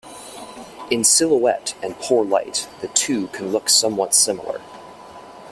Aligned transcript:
In 0.89 1.03
silhouette 1.03 1.75
and 1.83 1.95
poor 1.99 2.25
light, 2.25 2.67
the 2.79 2.87
two 2.87 3.27
can 3.27 3.51
look 3.51 3.69
somewhat 3.69 4.15
similar. 4.15 4.59